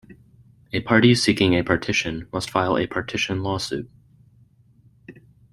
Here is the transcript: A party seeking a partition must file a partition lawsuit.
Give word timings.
A 0.73 0.79
party 0.81 1.13
seeking 1.13 1.53
a 1.53 1.61
partition 1.63 2.27
must 2.33 2.49
file 2.49 2.75
a 2.75 2.87
partition 2.87 3.43
lawsuit. 3.43 3.87